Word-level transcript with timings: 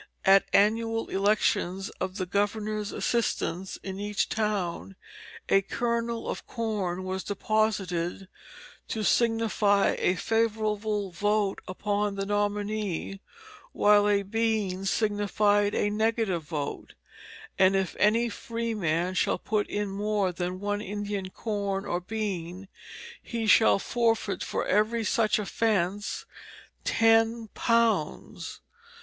At 0.25 0.47
annual 0.51 1.09
elections 1.09 1.89
of 2.01 2.17
the 2.17 2.25
governors' 2.25 2.91
assistants 2.91 3.77
in 3.83 3.99
each 3.99 4.29
town, 4.29 4.95
a 5.47 5.61
kernel 5.61 6.27
of 6.27 6.47
corn 6.47 7.03
was 7.03 7.23
deposited 7.23 8.27
to 8.87 9.03
signify 9.03 9.95
a 9.99 10.15
favorable 10.15 11.11
vote 11.11 11.61
upon 11.67 12.15
the 12.15 12.25
nominee, 12.25 13.21
while 13.73 14.09
a 14.09 14.23
bean 14.23 14.85
signified 14.85 15.75
a 15.75 15.91
negative 15.91 16.45
vote; 16.45 16.95
"and 17.59 17.75
if 17.75 17.95
any 17.99 18.27
free 18.27 18.73
man 18.73 19.13
shall 19.13 19.37
put 19.37 19.67
in 19.67 19.87
more 19.89 20.31
than 20.31 20.59
one 20.59 20.81
Indian 20.81 21.29
corn 21.29 21.85
or 21.85 21.99
bean 22.01 22.67
he 23.21 23.45
shall 23.45 23.77
forfeit 23.77 24.43
for 24.43 24.65
every 24.65 25.03
such 25.03 25.37
offence 25.37 26.25
Ten 26.83 27.49
Pounds." 27.49 28.61